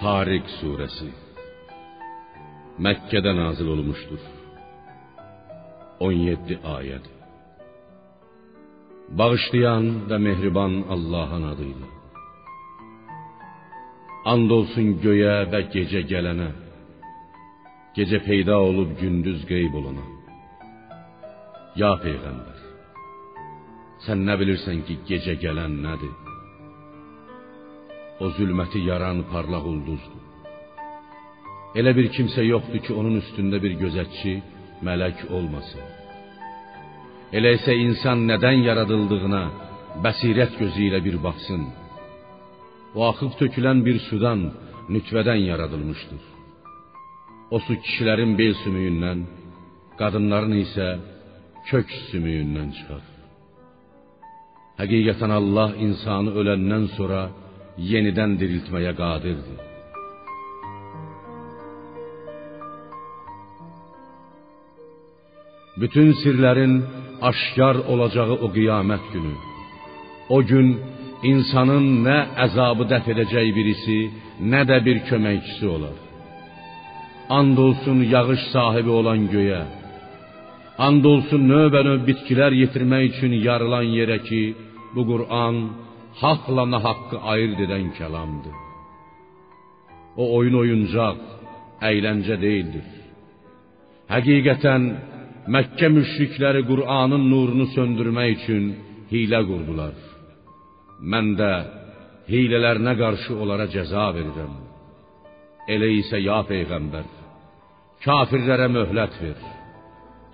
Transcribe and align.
Tarik 0.00 0.46
suresi 0.60 1.10
Mekke'de 2.78 3.36
nazil 3.36 3.66
olmuştur. 3.66 4.18
17 6.00 6.58
ayet. 6.64 7.02
Bağışlayan 9.08 10.10
ve 10.10 10.18
mehriban 10.18 10.84
Allah'ın 10.90 11.42
adıyla. 11.42 11.86
Andolsun 14.24 15.00
göğe 15.00 15.52
ve 15.52 15.60
gece 15.72 16.00
gelene. 16.00 16.48
Gece 17.94 18.22
peyda 18.22 18.58
olup 18.58 19.00
gündüz 19.00 19.46
qeyb 19.46 19.74
olana. 19.74 20.04
Ya 21.76 21.98
Peygamber, 22.02 22.60
sen 24.06 24.26
ne 24.26 24.40
bilirsen 24.40 24.82
ki 24.82 24.98
gece 25.08 25.34
gelen 25.34 25.82
nedir? 25.82 26.29
O 28.24 28.26
zülməti 28.36 28.80
yaran 28.90 29.18
parlaq 29.32 29.64
ulduzdur. 29.72 30.20
Elə 31.78 31.92
bir 31.98 32.06
kimsə 32.16 32.42
yoxdur 32.52 32.80
ki, 32.84 32.92
onun 33.00 33.20
üstündə 33.22 33.58
bir 33.64 33.76
gözətçi, 33.82 34.32
mələk 34.86 35.18
olmasın. 35.36 35.84
Elə 37.36 37.54
isə 37.58 37.76
insan 37.86 38.24
nədən 38.30 38.64
yaradıldığına 38.68 39.42
bəsirət 40.04 40.56
gözü 40.60 40.88
ilə 40.88 41.00
bir 41.06 41.16
baxsın. 41.26 41.62
O 42.98 43.00
axıb 43.10 43.36
tökülən 43.40 43.84
bir 43.86 43.98
sudan, 44.08 44.40
nütvədən 44.94 45.40
yaradılmışdır. 45.50 46.22
O 47.54 47.58
su 47.66 47.74
kişilərin 47.84 48.32
bel 48.40 48.54
sümüyündən, 48.62 49.20
qadınların 50.00 50.56
isə 50.64 50.88
kök 51.70 51.88
sümüyündən 52.10 52.68
çıxar. 52.76 53.04
Həqiqətən 54.80 55.32
Allah 55.40 55.70
insanı 55.86 56.30
öləndən 56.40 56.84
sonra 56.96 57.22
yeniden 57.90 58.30
diriltmeye 58.40 58.92
qadirdir. 59.02 59.58
Bütün 65.80 66.12
sirlerin 66.12 66.84
aşkar 67.22 67.74
olacağı 67.74 68.32
o 68.32 68.52
kıyamet 68.52 69.00
günü. 69.12 69.34
O 70.28 70.42
gün 70.50 70.68
insanın 71.22 71.86
ne 72.04 72.18
əzabı 72.44 72.84
dəf 72.92 73.04
edəcək 73.12 73.48
birisi, 73.58 73.98
nə 74.52 74.62
də 74.70 74.78
bir 74.86 74.98
köməkçisi 75.08 75.66
olar. 75.76 75.96
And 77.38 77.58
olsun 77.58 77.98
yağış 78.14 78.42
sahibi 78.52 78.90
olan 78.90 79.20
göğe, 79.34 79.62
and 80.86 81.04
olsun 81.04 81.42
növbə-növ 81.52 82.00
bitkilər 82.08 82.52
yetirmək 82.62 83.02
üçün 83.10 83.32
yarılan 83.46 83.86
yerə 83.98 84.18
ki, 84.28 84.42
bu 84.94 85.02
Qur'an 85.10 85.56
hakla 86.14 86.70
nahakkı 86.70 87.20
ayırt 87.20 87.60
eden 87.60 87.92
kelamdır. 87.94 88.56
O 90.16 90.36
oyun 90.36 90.54
oyuncak, 90.54 91.16
eğlence 91.82 92.40
değildir. 92.40 92.84
Hakikaten 94.08 95.10
Mekke 95.46 95.88
müşrikleri 95.88 96.66
Kur'an'ın 96.66 97.30
nurunu 97.30 97.66
söndürme 97.66 98.30
için 98.30 98.62
hile 99.12 99.40
kurdular. 99.48 99.96
Mən 101.12 101.28
də 101.40 101.52
hilələrinə 102.32 102.94
qarşı 103.02 103.32
onlara 103.42 103.66
cəza 103.74 104.06
verirəm. 104.16 104.52
Elə 105.74 105.88
isə 106.00 106.20
ya 106.28 106.40
peyğəmbər, 106.50 107.08
kafirlərə 108.04 108.68
möhlət 108.76 109.14
ver. 109.22 109.40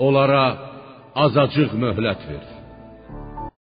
Onlara 0.06 0.44
azacıq 1.24 1.70
möhlət 1.84 2.22
ver. 2.30 2.55